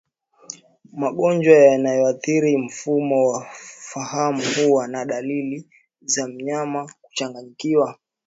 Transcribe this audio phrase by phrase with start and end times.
[1.01, 3.45] Magonjwa yanayoathiri mfumo wa
[3.91, 5.69] fahamu huwa na dalili
[6.01, 7.97] za mnyama kuchanganyikiwa